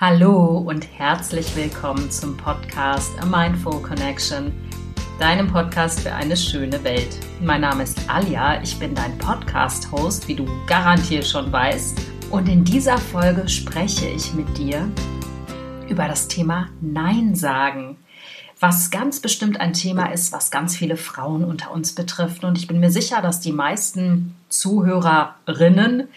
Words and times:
Hallo 0.00 0.58
und 0.58 0.86
herzlich 0.96 1.56
willkommen 1.56 2.08
zum 2.08 2.36
Podcast 2.36 3.20
A 3.20 3.26
Mindful 3.26 3.82
Connection, 3.82 4.52
deinem 5.18 5.48
Podcast 5.48 5.98
für 5.98 6.12
eine 6.12 6.36
schöne 6.36 6.84
Welt. 6.84 7.18
Mein 7.40 7.62
Name 7.62 7.82
ist 7.82 8.08
Alia, 8.08 8.62
ich 8.62 8.78
bin 8.78 8.94
dein 8.94 9.18
Podcast-Host, 9.18 10.28
wie 10.28 10.36
du 10.36 10.46
garantiert 10.68 11.26
schon 11.26 11.50
weißt. 11.50 12.00
Und 12.30 12.48
in 12.48 12.62
dieser 12.62 12.96
Folge 12.96 13.48
spreche 13.48 14.06
ich 14.06 14.32
mit 14.34 14.56
dir 14.56 14.88
über 15.88 16.06
das 16.06 16.28
Thema 16.28 16.68
Nein 16.80 17.34
sagen 17.34 17.96
was 18.60 18.90
ganz 18.90 19.20
bestimmt 19.20 19.60
ein 19.60 19.72
Thema 19.72 20.06
ist, 20.12 20.32
was 20.32 20.50
ganz 20.50 20.76
viele 20.76 20.96
Frauen 20.96 21.44
unter 21.44 21.70
uns 21.70 21.94
betrifft. 21.94 22.42
Und 22.44 22.58
ich 22.58 22.66
bin 22.66 22.80
mir 22.80 22.90
sicher, 22.90 23.22
dass 23.22 23.40
die 23.40 23.52
meisten 23.52 24.34
Zuhörerinnen 24.48 26.08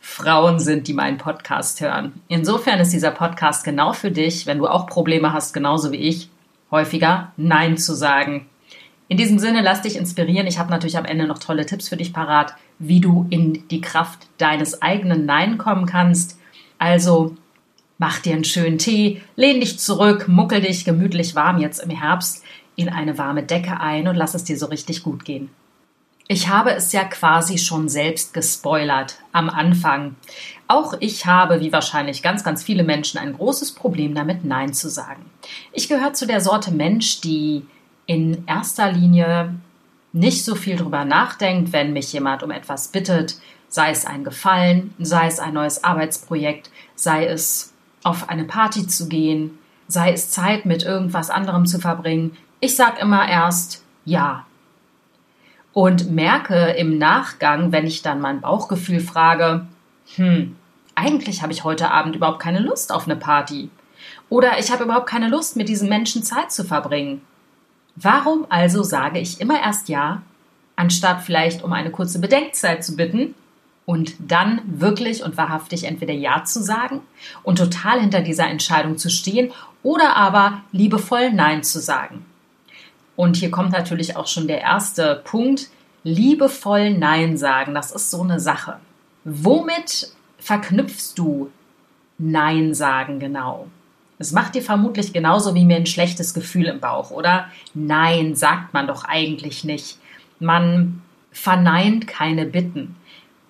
Frauen 0.00 0.58
sind, 0.58 0.88
die 0.88 0.94
meinen 0.94 1.18
Podcast 1.18 1.80
hören. 1.80 2.12
Insofern 2.28 2.80
ist 2.80 2.92
dieser 2.92 3.10
Podcast 3.10 3.64
genau 3.64 3.92
für 3.92 4.10
dich, 4.10 4.46
wenn 4.46 4.58
du 4.58 4.66
auch 4.66 4.86
Probleme 4.86 5.32
hast, 5.32 5.52
genauso 5.52 5.92
wie 5.92 5.96
ich, 5.96 6.28
häufiger 6.70 7.32
Nein 7.36 7.76
zu 7.76 7.94
sagen. 7.94 8.46
In 9.08 9.16
diesem 9.16 9.38
Sinne, 9.38 9.60
lass 9.60 9.82
dich 9.82 9.96
inspirieren. 9.96 10.46
Ich 10.46 10.58
habe 10.58 10.70
natürlich 10.70 10.96
am 10.96 11.04
Ende 11.04 11.26
noch 11.26 11.38
tolle 11.38 11.66
Tipps 11.66 11.88
für 11.88 11.96
dich 11.96 12.12
parat, 12.12 12.54
wie 12.78 13.00
du 13.00 13.26
in 13.30 13.68
die 13.68 13.80
Kraft 13.80 14.28
deines 14.38 14.82
eigenen 14.82 15.26
Nein 15.26 15.58
kommen 15.58 15.86
kannst. 15.86 16.38
Also 16.78 17.36
Mach 18.02 18.18
dir 18.18 18.32
einen 18.32 18.44
schönen 18.44 18.78
Tee, 18.78 19.20
lehn 19.36 19.60
dich 19.60 19.78
zurück, 19.78 20.26
muckel 20.26 20.62
dich 20.62 20.86
gemütlich 20.86 21.34
warm 21.34 21.58
jetzt 21.58 21.80
im 21.80 21.90
Herbst 21.90 22.42
in 22.74 22.88
eine 22.88 23.18
warme 23.18 23.42
Decke 23.42 23.78
ein 23.78 24.08
und 24.08 24.16
lass 24.16 24.32
es 24.32 24.42
dir 24.42 24.56
so 24.56 24.64
richtig 24.64 25.02
gut 25.02 25.26
gehen. 25.26 25.50
Ich 26.32 26.48
habe 26.48 26.72
es 26.72 26.92
ja 26.92 27.02
quasi 27.02 27.58
schon 27.58 27.88
selbst 27.88 28.32
gespoilert 28.32 29.18
am 29.32 29.50
Anfang. 29.50 30.14
Auch 30.68 30.94
ich 31.00 31.26
habe, 31.26 31.58
wie 31.58 31.72
wahrscheinlich 31.72 32.22
ganz, 32.22 32.44
ganz 32.44 32.62
viele 32.62 32.84
Menschen, 32.84 33.18
ein 33.18 33.32
großes 33.32 33.72
Problem 33.72 34.14
damit, 34.14 34.44
Nein 34.44 34.72
zu 34.72 34.88
sagen. 34.88 35.28
Ich 35.72 35.88
gehöre 35.88 36.12
zu 36.12 36.28
der 36.28 36.40
Sorte 36.40 36.70
Mensch, 36.70 37.20
die 37.20 37.66
in 38.06 38.44
erster 38.46 38.92
Linie 38.92 39.56
nicht 40.12 40.44
so 40.44 40.54
viel 40.54 40.76
drüber 40.76 41.04
nachdenkt, 41.04 41.72
wenn 41.72 41.92
mich 41.92 42.12
jemand 42.12 42.44
um 42.44 42.52
etwas 42.52 42.86
bittet, 42.86 43.34
sei 43.66 43.90
es 43.90 44.06
ein 44.06 44.22
Gefallen, 44.22 44.94
sei 45.00 45.26
es 45.26 45.40
ein 45.40 45.54
neues 45.54 45.82
Arbeitsprojekt, 45.82 46.70
sei 46.94 47.26
es 47.26 47.72
auf 48.04 48.28
eine 48.28 48.44
Party 48.44 48.86
zu 48.86 49.08
gehen, 49.08 49.58
sei 49.88 50.12
es 50.12 50.30
Zeit 50.30 50.64
mit 50.64 50.84
irgendwas 50.84 51.28
anderem 51.28 51.66
zu 51.66 51.80
verbringen. 51.80 52.36
Ich 52.60 52.76
sage 52.76 53.00
immer 53.00 53.28
erst 53.28 53.82
ja. 54.04 54.46
Und 55.72 56.10
merke 56.10 56.70
im 56.70 56.98
Nachgang, 56.98 57.70
wenn 57.72 57.86
ich 57.86 58.02
dann 58.02 58.20
mein 58.20 58.40
Bauchgefühl 58.40 59.00
frage, 59.00 59.66
hm, 60.16 60.56
eigentlich 60.94 61.42
habe 61.42 61.52
ich 61.52 61.64
heute 61.64 61.90
Abend 61.90 62.16
überhaupt 62.16 62.40
keine 62.40 62.58
Lust 62.58 62.92
auf 62.92 63.04
eine 63.06 63.16
Party. 63.16 63.70
Oder 64.28 64.58
ich 64.58 64.70
habe 64.72 64.84
überhaupt 64.84 65.08
keine 65.08 65.28
Lust, 65.28 65.56
mit 65.56 65.68
diesen 65.68 65.88
Menschen 65.88 66.22
Zeit 66.22 66.52
zu 66.52 66.64
verbringen. 66.64 67.22
Warum 67.96 68.46
also 68.48 68.82
sage 68.82 69.18
ich 69.18 69.40
immer 69.40 69.60
erst 69.60 69.88
ja, 69.88 70.22
anstatt 70.76 71.22
vielleicht 71.22 71.62
um 71.62 71.72
eine 71.72 71.90
kurze 71.90 72.20
Bedenkzeit 72.20 72.84
zu 72.84 72.96
bitten 72.96 73.34
und 73.84 74.14
dann 74.18 74.62
wirklich 74.66 75.22
und 75.22 75.36
wahrhaftig 75.36 75.84
entweder 75.84 76.14
Ja 76.14 76.44
zu 76.44 76.62
sagen 76.62 77.00
und 77.42 77.58
total 77.58 78.00
hinter 78.00 78.20
dieser 78.20 78.46
Entscheidung 78.46 78.96
zu 78.96 79.10
stehen 79.10 79.52
oder 79.82 80.16
aber 80.16 80.62
liebevoll 80.72 81.32
Nein 81.32 81.62
zu 81.62 81.80
sagen. 81.80 82.24
Und 83.20 83.36
hier 83.36 83.50
kommt 83.50 83.72
natürlich 83.72 84.16
auch 84.16 84.26
schon 84.26 84.48
der 84.48 84.62
erste 84.62 85.20
Punkt, 85.24 85.68
liebevoll 86.04 86.94
Nein 86.94 87.36
sagen, 87.36 87.74
das 87.74 87.92
ist 87.92 88.10
so 88.10 88.22
eine 88.22 88.40
Sache. 88.40 88.76
Womit 89.24 90.14
verknüpfst 90.38 91.12
du 91.16 91.50
Nein 92.16 92.72
sagen 92.72 93.18
genau? 93.18 93.66
Es 94.18 94.32
macht 94.32 94.54
dir 94.54 94.62
vermutlich 94.62 95.12
genauso 95.12 95.54
wie 95.54 95.66
mir 95.66 95.76
ein 95.76 95.84
schlechtes 95.84 96.32
Gefühl 96.32 96.64
im 96.64 96.80
Bauch, 96.80 97.10
oder? 97.10 97.48
Nein, 97.74 98.34
sagt 98.36 98.72
man 98.72 98.86
doch 98.86 99.04
eigentlich 99.04 99.64
nicht. 99.64 99.98
Man 100.38 101.02
verneint 101.30 102.06
keine 102.06 102.46
Bitten. 102.46 102.96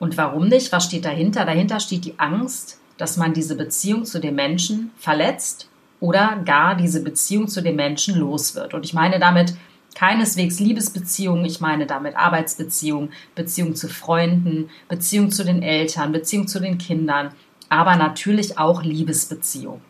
Und 0.00 0.16
warum 0.16 0.48
nicht? 0.48 0.72
Was 0.72 0.86
steht 0.86 1.04
dahinter? 1.04 1.44
Dahinter 1.44 1.78
steht 1.78 2.04
die 2.04 2.18
Angst, 2.18 2.80
dass 2.98 3.16
man 3.16 3.34
diese 3.34 3.54
Beziehung 3.54 4.04
zu 4.04 4.18
dem 4.18 4.34
Menschen 4.34 4.90
verletzt 4.96 5.69
oder 6.00 6.40
gar 6.44 6.74
diese 6.74 7.02
Beziehung 7.02 7.48
zu 7.48 7.62
dem 7.62 7.76
Menschen 7.76 8.18
los 8.18 8.54
wird. 8.54 8.74
Und 8.74 8.84
ich 8.84 8.94
meine 8.94 9.18
damit 9.18 9.54
keineswegs 9.94 10.60
Liebesbeziehungen, 10.60 11.44
ich 11.44 11.60
meine 11.60 11.86
damit 11.86 12.16
Arbeitsbeziehungen, 12.16 13.12
Beziehung 13.34 13.74
zu 13.74 13.88
Freunden, 13.88 14.70
Beziehung 14.88 15.30
zu 15.30 15.44
den 15.44 15.62
Eltern, 15.62 16.12
Beziehung 16.12 16.48
zu 16.48 16.60
den 16.60 16.78
Kindern, 16.78 17.32
aber 17.68 17.96
natürlich 17.96 18.58
auch 18.58 18.82
Liebesbeziehung. 18.82 19.80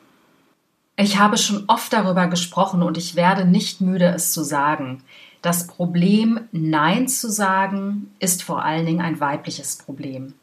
Ich 0.96 1.18
habe 1.18 1.38
schon 1.38 1.64
oft 1.66 1.92
darüber 1.92 2.26
gesprochen 2.26 2.82
und 2.82 2.98
ich 2.98 3.16
werde 3.16 3.46
nicht 3.46 3.80
müde, 3.80 4.06
es 4.06 4.32
zu 4.32 4.42
sagen. 4.42 5.02
Das 5.40 5.66
Problem, 5.66 6.40
Nein 6.52 7.08
zu 7.08 7.30
sagen, 7.30 8.10
ist 8.18 8.42
vor 8.42 8.62
allen 8.62 8.84
Dingen 8.84 9.00
ein 9.00 9.20
weibliches 9.20 9.76
Problem. 9.76 10.34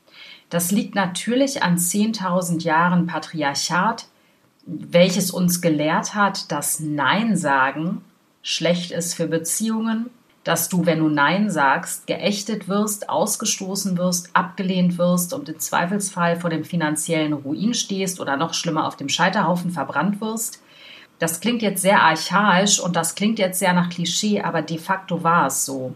Das 0.50 0.72
liegt 0.72 0.96
natürlich 0.96 1.62
an 1.62 1.78
10.000 1.78 2.64
Jahren 2.64 3.06
Patriarchat, 3.06 4.08
welches 4.68 5.32
uns 5.32 5.62
gelehrt 5.62 6.14
hat, 6.14 6.52
dass 6.52 6.80
Nein 6.80 7.36
sagen 7.36 8.02
schlecht 8.44 8.92
ist 8.92 9.14
für 9.14 9.28
Beziehungen, 9.28 10.10
dass 10.44 10.70
du, 10.70 10.86
wenn 10.86 11.00
du 11.00 11.10
Nein 11.10 11.50
sagst, 11.50 12.08
geächtet 12.08 12.70
wirst, 12.70 13.10
ausgestoßen 13.10 13.98
wirst, 13.98 14.30
abgelehnt 14.34 14.98
wirst 14.98 15.34
und 15.34 15.50
im 15.50 15.60
Zweifelsfall 15.60 16.40
vor 16.40 16.50
dem 16.50 16.64
finanziellen 16.64 17.34
Ruin 17.34 17.74
stehst 17.74 18.22
oder 18.22 18.38
noch 18.38 18.54
schlimmer 18.54 18.88
auf 18.88 18.96
dem 18.96 19.10
Scheiterhaufen 19.10 19.72
verbrannt 19.72 20.22
wirst. 20.22 20.62
Das 21.20 21.42
klingt 21.42 21.62
jetzt 21.62 21.82
sehr 21.82 22.02
archaisch 22.02 22.80
und 22.80 22.96
das 22.96 23.16
klingt 23.16 23.40
jetzt 23.40 23.60
sehr 23.60 23.74
nach 23.74 23.90
Klischee, 23.90 24.42
aber 24.42 24.62
de 24.62 24.78
facto 24.78 25.24
war 25.24 25.48
es 25.48 25.66
so. 25.66 25.94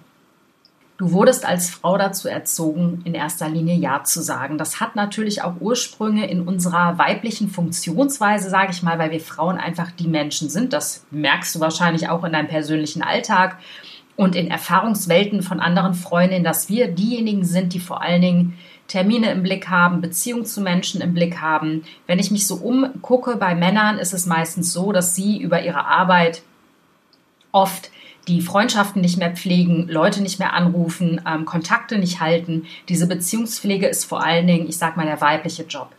Du 1.01 1.13
wurdest 1.13 1.47
als 1.47 1.71
Frau 1.71 1.97
dazu 1.97 2.27
erzogen, 2.27 3.01
in 3.05 3.15
erster 3.15 3.49
Linie 3.49 3.73
Ja 3.75 4.03
zu 4.03 4.21
sagen. 4.21 4.59
Das 4.59 4.79
hat 4.79 4.95
natürlich 4.95 5.41
auch 5.41 5.55
Ursprünge 5.59 6.29
in 6.29 6.41
unserer 6.47 6.99
weiblichen 6.99 7.49
Funktionsweise, 7.49 8.51
sage 8.51 8.69
ich 8.69 8.83
mal, 8.83 8.99
weil 8.99 9.09
wir 9.09 9.19
Frauen 9.19 9.57
einfach 9.57 9.89
die 9.89 10.07
Menschen 10.07 10.47
sind. 10.47 10.73
Das 10.73 11.03
merkst 11.09 11.55
du 11.55 11.59
wahrscheinlich 11.59 12.07
auch 12.07 12.23
in 12.23 12.33
deinem 12.33 12.49
persönlichen 12.49 13.01
Alltag 13.01 13.57
und 14.15 14.35
in 14.35 14.51
Erfahrungswelten 14.51 15.41
von 15.41 15.59
anderen 15.59 15.95
Freundinnen, 15.95 16.43
dass 16.43 16.69
wir 16.69 16.87
diejenigen 16.87 17.45
sind, 17.45 17.73
die 17.73 17.79
vor 17.79 18.03
allen 18.03 18.21
Dingen 18.21 18.59
Termine 18.87 19.31
im 19.31 19.41
Blick 19.41 19.69
haben, 19.69 20.01
Beziehungen 20.01 20.45
zu 20.45 20.61
Menschen 20.61 21.01
im 21.01 21.15
Blick 21.15 21.41
haben. 21.41 21.83
Wenn 22.05 22.19
ich 22.19 22.29
mich 22.29 22.45
so 22.45 22.57
umgucke 22.57 23.37
bei 23.37 23.55
Männern, 23.55 23.97
ist 23.97 24.13
es 24.13 24.27
meistens 24.27 24.71
so, 24.71 24.91
dass 24.91 25.15
sie 25.15 25.39
über 25.39 25.63
ihre 25.63 25.83
Arbeit 25.83 26.43
oft 27.51 27.89
die 28.27 28.41
Freundschaften 28.41 29.01
nicht 29.01 29.17
mehr 29.17 29.31
pflegen, 29.31 29.87
Leute 29.87 30.21
nicht 30.21 30.39
mehr 30.39 30.53
anrufen, 30.53 31.21
ähm, 31.27 31.45
Kontakte 31.45 31.97
nicht 31.97 32.19
halten. 32.19 32.65
Diese 32.87 33.07
Beziehungspflege 33.07 33.87
ist 33.87 34.05
vor 34.05 34.23
allen 34.23 34.47
Dingen, 34.47 34.69
ich 34.69 34.77
sag 34.77 34.95
mal, 34.97 35.05
der 35.05 35.21
weibliche 35.21 35.63
Job. 35.63 35.89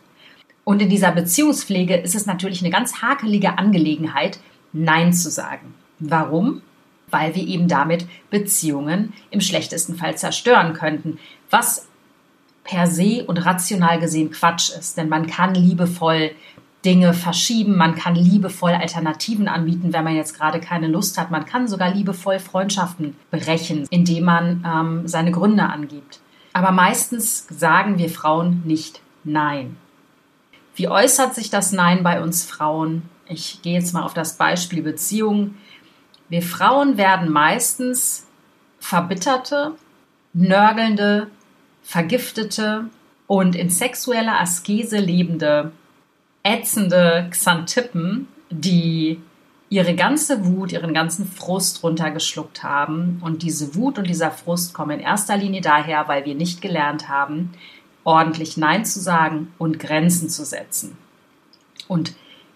Und 0.65 0.81
in 0.81 0.89
dieser 0.89 1.11
Beziehungspflege 1.11 1.97
ist 1.97 2.15
es 2.15 2.27
natürlich 2.27 2.61
eine 2.63 2.71
ganz 2.71 3.03
hakelige 3.03 3.59
Angelegenheit, 3.59 4.39
Nein 4.73 5.13
zu 5.13 5.31
sagen. 5.31 5.75
Warum? 5.99 6.63
Weil 7.11 7.35
wir 7.35 7.47
eben 7.47 7.69
damit 7.69 8.07
Beziehungen 8.31 9.13
im 9.31 9.41
schlechtesten 9.41 9.97
Fall 9.97 10.17
zerstören 10.17 10.73
könnten. 10.73 11.19
Was 11.51 11.89
per 12.65 12.87
se 12.87 13.25
und 13.27 13.39
rational 13.39 13.99
gesehen 13.99 14.31
Quatsch 14.31 14.71
ist. 14.71 14.97
Denn 14.97 15.09
man 15.09 15.27
kann 15.27 15.55
liebevoll 15.55 16.31
Dinge 16.85 17.15
verschieben, 17.15 17.77
man 17.77 17.95
kann 17.95 18.17
liebevoll 18.17 18.73
Alternativen 18.73 19.47
anbieten, 19.47 19.93
wenn 19.93 20.05
man 20.05 20.17
jetzt 20.17 20.37
gerade 20.37 20.59
keine 20.61 20.89
Lust 20.89 21.17
hat. 21.17 21.31
Man 21.31 21.47
kann 21.47 21.69
sogar 21.69 21.95
liebevoll 21.95 22.41
Freundschaften 22.41 23.17
brechen, 23.31 23.87
indem 23.91 24.25
man 24.25 24.65
ähm, 24.67 25.09
seine 25.09 25.31
Gründe 25.31 25.65
angibt. 25.65 26.21
Aber 26.53 26.73
meistens 26.73 27.47
sagen 27.49 27.99
wir 27.99 28.11
Frauen 28.11 28.63
nicht 28.65 29.01
Nein. 29.25 29.77
Wie 30.75 30.89
äußert 30.89 31.35
sich 31.35 31.51
das 31.51 31.71
Nein 31.73 32.03
bei 32.03 32.21
uns 32.21 32.45
Frauen? 32.45 33.03
Ich 33.27 33.63
gehe 33.63 33.75
jetzt 33.75 33.95
mal 33.95 34.03
auf 34.03 34.15
das 34.15 34.37
Beispiel 34.37 34.83
Beziehung. 34.83 35.55
Wir 36.29 36.43
Frauen 36.43 36.97
werden 36.97 37.31
meistens 37.31 38.27
verbitterte, 38.81 39.73
nörgelnde, 40.33 41.29
vergiftete 41.83 42.87
und 43.27 43.55
in 43.55 43.71
sexueller 43.71 44.41
Askese 44.41 44.99
lebende, 44.99 45.73
ätzende 46.43 47.29
Xantippen, 47.31 48.29
die 48.51 49.21
ihre 49.69 49.95
ganze 49.95 50.45
Wut, 50.45 50.73
ihren 50.73 50.93
ganzen 50.93 51.27
Frust 51.27 51.83
runtergeschluckt 51.83 52.63
haben. 52.63 53.21
Und 53.25 53.43
diese 53.43 53.75
Wut 53.75 53.99
und 53.99 54.07
dieser 54.07 54.31
Frust 54.31 54.75
kommen 54.75 54.99
in 54.99 55.01
erster 55.01 55.37
Linie 55.37 55.63
daher, 55.63 56.09
weil 56.09 56.27
wir 56.27 56.35
nicht 56.35 56.61
gelernt 56.61 57.09
haben, 57.09 57.53
ordentlich 58.05 58.57
Nein 58.57 58.85
zu 58.85 59.01
sagen 59.01 59.53
und 59.59 59.79
Grenzen 59.79 60.29
zu 60.29 60.45
setzen. 60.45 60.99
Und 61.89 62.15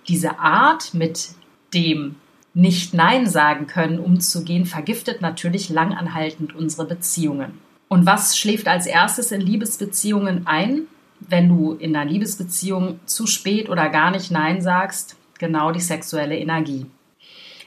diese 0.09 0.39
Art, 0.39 0.93
mit 0.93 1.31
dem 1.73 2.17
nicht 2.53 2.95
Nein 2.95 3.27
sagen 3.27 3.67
können, 3.67 3.99
umzugehen, 3.99 4.67
vergiftet 4.67 5.21
natürlich 5.21 5.69
langanhaltend 5.69 6.55
unsere 6.55 6.87
Beziehungen. 6.87 7.59
Und 7.89 8.07
was 8.07 8.37
schläft 8.37 8.69
als 8.69 8.87
erstes 8.87 9.33
in 9.33 9.41
Liebesbeziehungen 9.41 10.47
ein? 10.47 10.83
Wenn 11.21 11.49
du 11.49 11.73
in 11.73 11.93
deiner 11.93 12.11
Liebesbeziehung 12.11 13.01
zu 13.07 13.27
spät 13.27 13.69
oder 13.69 13.89
gar 13.89 14.11
nicht 14.11 14.31
Nein 14.31 14.61
sagst? 14.61 15.17
Genau 15.39 15.71
die 15.71 15.81
sexuelle 15.81 16.39
Energie. 16.39 16.87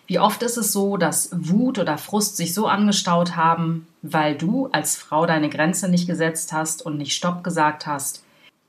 Wie 0.07 0.19
oft 0.19 0.42
ist 0.42 0.57
es 0.57 0.72
so, 0.72 0.98
dass 0.98 1.30
Wut 1.31 1.78
oder 1.78 2.00
Frust 2.00 2.36
sich 2.36 2.56
so 2.56 2.66
angestaut 2.66 3.36
haben, 3.36 3.86
weil 4.01 4.36
du 4.36 4.68
als 4.72 4.96
Frau 4.96 5.28
deine 5.28 5.50
Grenze 5.50 5.88
nicht 5.88 6.07
gesetzt 6.07 6.51
hast 6.51 6.84
und 6.84 6.98
nicht 6.98 7.16
Stopp 7.16 7.44
gesagt 7.44 7.86
hast? 7.86 8.24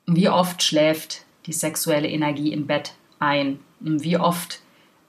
Wie 0.06 0.28
oft 0.28 0.62
schläft 0.62 1.24
die 1.46 1.54
sexuelle 1.54 2.08
Energie 2.08 2.52
im 2.52 2.66
Bett 2.66 2.92
ein? 3.20 3.60
Wie 3.80 4.18
oft 4.18 4.60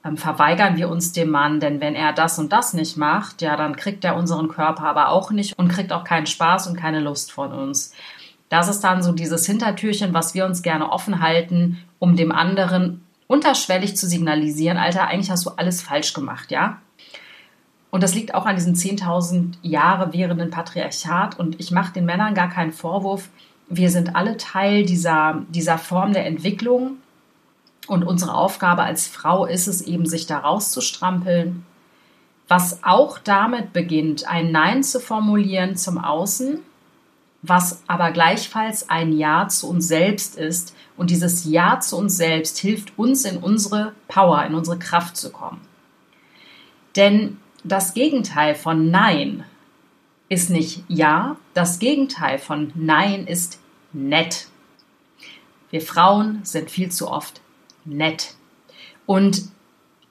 ähm, 0.04 0.16
verweigern 0.16 0.76
wir 0.76 0.88
uns 0.88 1.12
dem 1.12 1.30
Mann, 1.30 1.60
denn 1.60 1.80
wenn 1.80 1.94
er 1.94 2.12
das 2.12 2.38
und 2.38 2.52
das 2.52 2.72
nicht 2.72 2.96
macht, 2.96 3.42
ja, 3.42 3.56
dann 3.56 3.76
kriegt 3.76 4.04
er 4.04 4.16
unseren 4.16 4.48
Körper 4.48 4.84
aber 4.84 5.10
auch 5.10 5.30
nicht 5.30 5.58
und 5.58 5.68
kriegt 5.68 5.92
auch 5.92 6.04
keinen 6.04 6.26
Spaß 6.26 6.66
und 6.66 6.76
keine 6.76 7.00
Lust 7.00 7.30
von 7.30 7.52
uns. 7.52 7.92
Das 8.52 8.68
ist 8.68 8.80
dann 8.80 9.02
so 9.02 9.12
dieses 9.12 9.46
Hintertürchen, 9.46 10.12
was 10.12 10.34
wir 10.34 10.44
uns 10.44 10.60
gerne 10.60 10.92
offen 10.92 11.22
halten, 11.22 11.78
um 11.98 12.16
dem 12.16 12.30
anderen 12.30 13.02
unterschwellig 13.26 13.96
zu 13.96 14.06
signalisieren, 14.06 14.76
Alter, 14.76 15.06
eigentlich 15.06 15.30
hast 15.30 15.46
du 15.46 15.52
alles 15.56 15.80
falsch 15.80 16.12
gemacht, 16.12 16.50
ja? 16.50 16.76
Und 17.90 18.02
das 18.02 18.14
liegt 18.14 18.34
auch 18.34 18.44
an 18.44 18.56
diesem 18.56 18.74
10.000 18.74 19.54
Jahre 19.62 20.12
währenden 20.12 20.50
Patriarchat. 20.50 21.38
Und 21.38 21.60
ich 21.60 21.70
mache 21.70 21.94
den 21.94 22.04
Männern 22.04 22.34
gar 22.34 22.50
keinen 22.50 22.72
Vorwurf. 22.72 23.30
Wir 23.70 23.88
sind 23.88 24.16
alle 24.16 24.36
Teil 24.36 24.84
dieser, 24.84 25.40
dieser 25.48 25.78
Form 25.78 26.12
der 26.12 26.26
Entwicklung. 26.26 26.98
Und 27.86 28.04
unsere 28.04 28.34
Aufgabe 28.34 28.82
als 28.82 29.06
Frau 29.06 29.46
ist 29.46 29.66
es 29.66 29.80
eben, 29.80 30.04
sich 30.04 30.26
da 30.26 30.40
rauszustrampeln. 30.40 31.64
Was 32.48 32.84
auch 32.84 33.18
damit 33.18 33.72
beginnt, 33.72 34.28
ein 34.28 34.52
Nein 34.52 34.82
zu 34.82 35.00
formulieren 35.00 35.74
zum 35.76 35.96
Außen, 35.96 36.58
was 37.42 37.82
aber 37.88 38.12
gleichfalls 38.12 38.88
ein 38.88 39.12
Ja 39.12 39.48
zu 39.48 39.68
uns 39.68 39.88
selbst 39.88 40.36
ist, 40.36 40.74
und 40.96 41.10
dieses 41.10 41.44
Ja 41.44 41.80
zu 41.80 41.96
uns 41.96 42.16
selbst 42.16 42.58
hilft 42.58 42.96
uns 42.98 43.24
in 43.24 43.38
unsere 43.38 43.92
Power, 44.06 44.44
in 44.44 44.54
unsere 44.54 44.78
Kraft 44.78 45.16
zu 45.16 45.30
kommen. 45.30 45.60
Denn 46.94 47.38
das 47.64 47.94
Gegenteil 47.94 48.54
von 48.54 48.90
Nein 48.90 49.44
ist 50.28 50.50
nicht 50.50 50.84
Ja, 50.88 51.36
das 51.54 51.78
Gegenteil 51.78 52.38
von 52.38 52.72
Nein 52.74 53.26
ist 53.26 53.58
nett. 53.92 54.48
Wir 55.70 55.80
Frauen 55.80 56.40
sind 56.44 56.70
viel 56.70 56.92
zu 56.92 57.10
oft 57.10 57.40
nett. 57.84 58.34
Und 59.06 59.48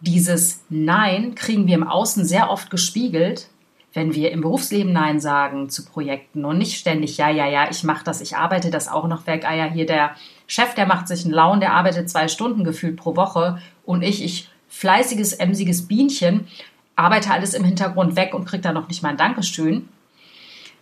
dieses 0.01 0.61
Nein 0.69 1.35
kriegen 1.35 1.67
wir 1.67 1.75
im 1.75 1.87
Außen 1.87 2.25
sehr 2.25 2.49
oft 2.49 2.71
gespiegelt, 2.71 3.47
wenn 3.93 4.13
wir 4.15 4.31
im 4.31 4.41
Berufsleben 4.41 4.93
Nein 4.93 5.19
sagen 5.19 5.69
zu 5.69 5.85
Projekten 5.85 6.45
und 6.45 6.57
nicht 6.57 6.77
ständig, 6.77 7.17
ja, 7.17 7.29
ja, 7.29 7.47
ja, 7.47 7.69
ich 7.69 7.83
mache 7.83 8.05
das, 8.05 8.21
ich 8.21 8.37
arbeite 8.37 8.69
das 8.71 8.87
auch 8.87 9.07
noch 9.07 9.27
weg, 9.27 9.45
ah 9.45 9.53
ja, 9.53 9.65
hier 9.65 9.85
der 9.85 10.15
Chef, 10.47 10.73
der 10.75 10.85
macht 10.85 11.07
sich 11.07 11.25
einen 11.25 11.33
Laun, 11.33 11.59
der 11.59 11.73
arbeitet 11.73 12.09
zwei 12.09 12.27
Stunden 12.27 12.63
gefühlt 12.63 12.97
pro 12.97 13.15
Woche 13.15 13.61
und 13.85 14.01
ich, 14.01 14.23
ich 14.23 14.49
fleißiges, 14.69 15.33
emsiges 15.33 15.87
Bienchen, 15.87 16.47
arbeite 16.95 17.31
alles 17.31 17.53
im 17.53 17.63
Hintergrund 17.63 18.15
weg 18.15 18.33
und 18.33 18.45
kriege 18.45 18.61
da 18.61 18.71
noch 18.71 18.87
nicht 18.87 19.03
mal 19.03 19.09
ein 19.09 19.17
Dankeschön. 19.17 19.89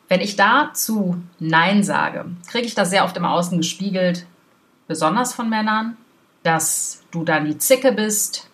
Wenn 0.07 0.21
ich 0.21 0.35
dazu 0.35 1.17
Nein 1.39 1.83
sage, 1.83 2.25
kriege 2.47 2.65
ich 2.65 2.75
das 2.75 2.89
sehr 2.89 3.05
oft 3.05 3.17
im 3.17 3.25
Außen 3.25 3.57
gespiegelt, 3.57 4.25
besonders 4.87 5.33
von 5.33 5.49
Männern, 5.49 5.97
dass 6.43 7.03
du 7.11 7.23
dann 7.23 7.45
die 7.45 7.57
Zicke 7.57 7.91
bist, 7.91 8.48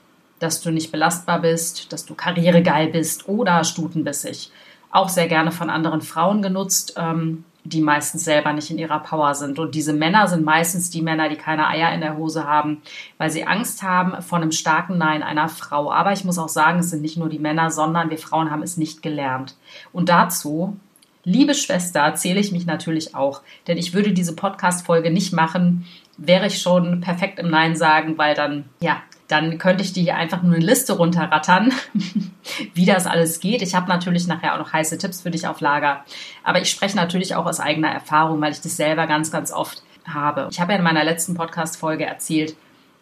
dass 0.45 0.61
du 0.61 0.71
nicht 0.71 0.91
belastbar 0.91 1.41
bist, 1.41 1.91
dass 1.91 2.05
du 2.05 2.15
karrieregeil 2.15 2.87
bist 2.87 3.27
oder 3.27 3.63
stutenbissig. 3.63 4.51
Auch 4.91 5.09
sehr 5.09 5.27
gerne 5.27 5.51
von 5.51 5.69
anderen 5.69 6.01
Frauen 6.01 6.41
genutzt, 6.41 6.93
ähm, 6.97 7.43
die 7.65 7.81
meistens 7.81 8.23
selber 8.23 8.53
nicht 8.53 8.69
in 8.69 8.77
ihrer 8.77 8.99
Power 8.99 9.33
sind. 9.33 9.57
Und 9.57 9.73
diese 9.73 9.91
Männer 9.91 10.27
sind 10.27 10.45
meistens 10.45 10.91
die 10.91 11.01
Männer, 11.01 11.29
die 11.29 11.35
keine 11.35 11.67
Eier 11.67 11.91
in 11.93 12.01
der 12.01 12.15
Hose 12.15 12.45
haben, 12.45 12.83
weil 13.17 13.31
sie 13.31 13.45
Angst 13.45 13.81
haben 13.81 14.21
vor 14.21 14.37
einem 14.37 14.51
starken 14.51 14.99
Nein 14.99 15.23
einer 15.23 15.49
Frau. 15.49 15.91
Aber 15.91 16.13
ich 16.13 16.23
muss 16.23 16.37
auch 16.37 16.47
sagen, 16.47 16.79
es 16.79 16.91
sind 16.91 17.01
nicht 17.01 17.17
nur 17.17 17.27
die 17.27 17.39
Männer, 17.39 17.71
sondern 17.71 18.11
wir 18.11 18.19
Frauen 18.19 18.51
haben 18.51 18.61
es 18.61 18.77
nicht 18.77 19.01
gelernt. 19.01 19.55
Und 19.91 20.09
dazu 20.09 20.79
Liebe 21.27 21.55
Schwester, 21.55 22.13
zähle 22.13 22.39
ich 22.39 22.51
mich 22.51 22.67
natürlich 22.67 23.15
auch, 23.15 23.41
denn 23.65 23.79
ich 23.79 23.95
würde 23.95 24.13
diese 24.13 24.35
Podcast-Folge 24.35 25.09
nicht 25.09 25.33
machen, 25.33 25.87
wäre 26.17 26.45
ich 26.45 26.61
schon 26.61 27.01
perfekt 27.01 27.39
im 27.39 27.49
Nein 27.49 27.75
sagen, 27.75 28.19
weil 28.19 28.35
dann, 28.35 28.65
ja, 28.79 29.01
dann 29.27 29.57
könnte 29.57 29.83
ich 29.83 29.93
dir 29.93 30.03
hier 30.03 30.15
einfach 30.15 30.43
nur 30.43 30.55
eine 30.55 30.65
Liste 30.65 30.93
runterrattern, 30.93 31.73
wie 32.73 32.85
das 32.85 33.07
alles 33.07 33.39
geht. 33.39 33.61
Ich 33.61 33.75
habe 33.75 33.87
natürlich 33.89 34.27
nachher 34.27 34.53
auch 34.53 34.59
noch 34.59 34.73
heiße 34.73 34.97
Tipps 34.97 35.21
für 35.21 35.31
dich 35.31 35.47
auf 35.47 35.61
Lager. 35.61 36.05
Aber 36.43 36.61
ich 36.61 36.69
spreche 36.69 36.95
natürlich 36.95 37.35
auch 37.35 37.45
aus 37.45 37.59
eigener 37.59 37.89
Erfahrung, 37.89 38.39
weil 38.41 38.51
ich 38.51 38.61
das 38.61 38.77
selber 38.77 39.07
ganz, 39.07 39.31
ganz 39.31 39.51
oft 39.51 39.83
habe. 40.05 40.47
Ich 40.51 40.59
habe 40.59 40.73
ja 40.73 40.77
in 40.77 40.83
meiner 40.83 41.03
letzten 41.03 41.33
Podcast-Folge 41.33 42.05
erzählt, 42.05 42.55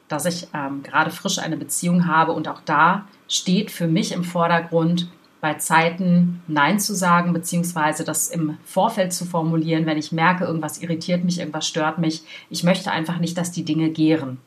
dass 0.07 0.25
ich 0.25 0.47
ähm, 0.53 0.83
gerade 0.83 1.11
frisch 1.11 1.39
eine 1.39 1.57
Beziehung 1.57 2.07
habe 2.07 2.33
und 2.33 2.47
auch 2.47 2.61
da 2.61 3.05
steht 3.27 3.71
für 3.71 3.87
mich 3.87 4.11
im 4.11 4.23
Vordergrund, 4.23 5.09
bei 5.43 5.55
Zeiten 5.55 6.41
Nein 6.47 6.79
zu 6.79 6.95
sagen, 6.95 7.33
beziehungsweise 7.33 8.05
das 8.05 8.29
im 8.29 8.57
Vorfeld 8.63 9.11
zu 9.11 9.25
formulieren, 9.25 9.85
wenn 9.85 9.97
ich 9.97 10.13
merke, 10.13 10.45
irgendwas 10.45 10.81
irritiert 10.81 11.25
mich, 11.25 11.39
irgendwas 11.39 11.67
stört 11.67 11.97
mich. 11.97 12.23
Ich 12.49 12.63
möchte 12.63 12.91
einfach 12.91 13.19
nicht, 13.19 13.37
dass 13.37 13.51
die 13.51 13.65
Dinge 13.65 13.89
gären. 13.89 14.37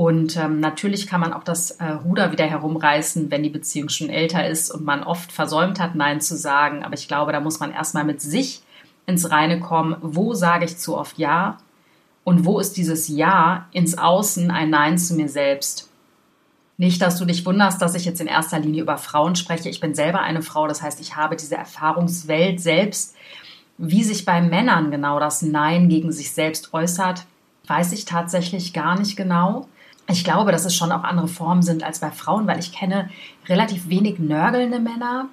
Und 0.00 0.38
ähm, 0.38 0.60
natürlich 0.60 1.06
kann 1.06 1.20
man 1.20 1.34
auch 1.34 1.44
das 1.44 1.72
äh, 1.72 1.84
Ruder 1.84 2.32
wieder 2.32 2.46
herumreißen, 2.46 3.30
wenn 3.30 3.42
die 3.42 3.50
Beziehung 3.50 3.90
schon 3.90 4.08
älter 4.08 4.48
ist 4.48 4.70
und 4.70 4.82
man 4.82 5.02
oft 5.02 5.30
versäumt 5.30 5.78
hat, 5.78 5.94
Nein 5.94 6.22
zu 6.22 6.38
sagen. 6.38 6.82
Aber 6.82 6.94
ich 6.94 7.06
glaube, 7.06 7.32
da 7.32 7.40
muss 7.40 7.60
man 7.60 7.70
erstmal 7.70 8.04
mit 8.04 8.22
sich 8.22 8.62
ins 9.04 9.30
Reine 9.30 9.60
kommen. 9.60 9.96
Wo 10.00 10.32
sage 10.32 10.64
ich 10.64 10.78
zu 10.78 10.96
oft 10.96 11.18
Ja? 11.18 11.58
Und 12.24 12.46
wo 12.46 12.58
ist 12.60 12.78
dieses 12.78 13.08
Ja 13.08 13.68
ins 13.72 13.98
Außen 13.98 14.50
ein 14.50 14.70
Nein 14.70 14.96
zu 14.96 15.16
mir 15.16 15.28
selbst? 15.28 15.90
Nicht, 16.78 17.02
dass 17.02 17.18
du 17.18 17.26
dich 17.26 17.44
wunderst, 17.44 17.82
dass 17.82 17.94
ich 17.94 18.06
jetzt 18.06 18.22
in 18.22 18.26
erster 18.26 18.58
Linie 18.58 18.84
über 18.84 18.96
Frauen 18.96 19.36
spreche. 19.36 19.68
Ich 19.68 19.80
bin 19.80 19.94
selber 19.94 20.20
eine 20.20 20.40
Frau, 20.40 20.66
das 20.66 20.80
heißt, 20.80 20.98
ich 21.02 21.16
habe 21.16 21.36
diese 21.36 21.56
Erfahrungswelt 21.56 22.58
selbst. 22.58 23.14
Wie 23.76 24.02
sich 24.02 24.24
bei 24.24 24.40
Männern 24.40 24.90
genau 24.90 25.20
das 25.20 25.42
Nein 25.42 25.90
gegen 25.90 26.10
sich 26.10 26.32
selbst 26.32 26.72
äußert, 26.72 27.26
weiß 27.66 27.92
ich 27.92 28.06
tatsächlich 28.06 28.72
gar 28.72 28.98
nicht 28.98 29.14
genau. 29.14 29.68
Ich 30.10 30.24
glaube, 30.24 30.50
dass 30.50 30.64
es 30.64 30.74
schon 30.74 30.92
auch 30.92 31.04
andere 31.04 31.28
Formen 31.28 31.62
sind 31.62 31.82
als 31.82 32.00
bei 32.00 32.10
Frauen, 32.10 32.46
weil 32.46 32.58
ich 32.58 32.72
kenne 32.72 33.08
relativ 33.48 33.88
wenig 33.88 34.18
nörgelnde 34.18 34.80
Männer, 34.80 35.28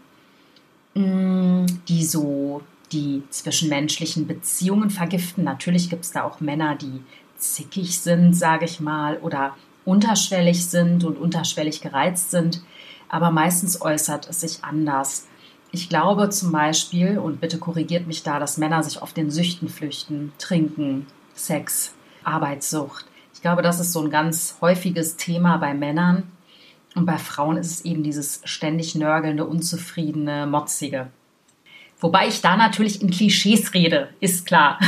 mm, 0.94 1.66
die 1.88 2.06
so 2.06 2.62
die 2.92 3.24
zwischenmenschlichen 3.30 4.28
Beziehungen 4.28 4.90
vergiften. 4.90 5.44
Natürlich 5.44 5.90
gibt 5.90 6.06
es 6.06 6.12
da 6.12 6.24
auch 6.24 6.40
Männer, 6.40 6.76
die 6.76 7.02
zickig 7.38 8.00
sind, 8.00 8.34
sage 8.34 8.66
ich 8.66 8.80
mal, 8.80 9.18
oder 9.18 9.56
unterschwellig 9.84 10.66
sind 10.68 11.04
und 11.04 11.18
unterschwellig 11.18 11.82
gereizt 11.82 12.32
sind, 12.32 12.62
aber 13.10 13.32
meistens 13.32 13.82
äußert 13.82 14.30
es 14.30 14.42
sich 14.42 14.64
anders. 14.64 15.28
Ich 15.72 15.90
glaube 15.90 16.30
zum 16.30 16.52
Beispiel, 16.52 17.18
und 17.18 17.42
bitte 17.42 17.58
korrigiert 17.58 18.08
mich 18.08 18.24
da, 18.24 18.40
dass 18.40 18.58
Männer 18.58 18.84
sich 18.84 19.02
oft 19.02 19.16
den 19.18 19.32
Süchten 19.32 19.70
flüchten, 19.70 20.34
Trinken, 20.38 21.08
Sex, 21.34 21.94
Arbeitssucht. 22.24 23.06
Ich 23.38 23.42
glaube, 23.44 23.62
das 23.62 23.80
ist 23.80 23.94
so 23.94 24.02
ein 24.02 24.10
ganz 24.10 24.56
häufiges 24.62 25.16
Thema 25.16 25.58
bei 25.58 25.76
Männern. 25.76 26.24
Und 26.96 27.06
bei 27.06 27.20
Frauen 27.20 27.58
ist 27.58 27.70
es 27.70 27.86
eben 27.86 28.02
dieses 28.02 28.42
ständig 28.46 28.96
nörgelnde, 28.96 29.46
unzufriedene, 29.46 30.48
motzige. 30.48 31.10
Wobei 32.00 32.28
ich 32.30 32.42
da 32.42 32.58
natürlich 32.58 33.00
in 33.00 33.12
Klischees 33.12 33.76
rede, 33.76 34.10
ist 34.20 34.48
klar. 34.48 34.80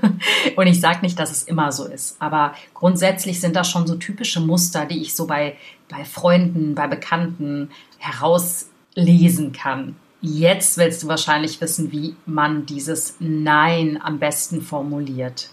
und 0.56 0.66
ich 0.66 0.80
sage 0.80 1.02
nicht, 1.02 1.16
dass 1.16 1.30
es 1.30 1.44
immer 1.44 1.70
so 1.70 1.84
ist. 1.84 2.16
Aber 2.20 2.56
grundsätzlich 2.74 3.40
sind 3.40 3.54
das 3.54 3.70
schon 3.70 3.86
so 3.86 3.94
typische 3.94 4.40
Muster, 4.40 4.84
die 4.84 5.00
ich 5.00 5.14
so 5.14 5.28
bei, 5.28 5.56
bei 5.88 6.04
Freunden, 6.04 6.74
bei 6.74 6.88
Bekannten 6.88 7.70
herauslesen 7.98 9.52
kann. 9.52 9.94
Jetzt 10.20 10.76
willst 10.76 11.04
du 11.04 11.06
wahrscheinlich 11.06 11.60
wissen, 11.60 11.92
wie 11.92 12.16
man 12.26 12.66
dieses 12.66 13.14
Nein 13.20 14.00
am 14.02 14.18
besten 14.18 14.60
formuliert. 14.60 15.50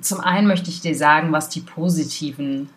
Zum 0.00 0.20
einen 0.20 0.46
möchte 0.46 0.70
ich 0.70 0.80
dir 0.80 0.94
sagen, 0.94 1.32
was 1.32 1.48
die 1.48 1.60
positiven 1.60 2.70